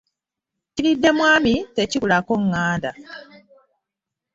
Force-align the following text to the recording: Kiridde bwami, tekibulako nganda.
Kiridde 0.73 1.09
bwami, 1.17 1.53
tekibulako 1.75 2.33
nganda. 2.45 2.89